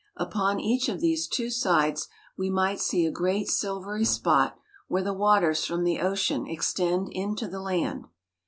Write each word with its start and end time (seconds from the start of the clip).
Upon 0.17 0.59
each 0.59 0.89
of 0.89 0.99
these 0.99 1.27
two 1.27 1.51
sides 1.51 2.07
we 2.35 2.49
might 2.49 2.79
see 2.79 3.05
a 3.05 3.11
great 3.11 3.47
silvery 3.49 4.03
spot 4.03 4.57
where 4.87 5.03
the 5.03 5.13
waters 5.13 5.63
from 5.63 5.83
the 5.83 5.99
ocean 6.01 6.47
extend 6.47 7.09
into 7.11 7.47
the 7.47 7.59
land. 7.61 8.07